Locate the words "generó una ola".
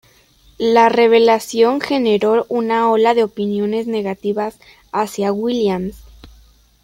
1.79-3.13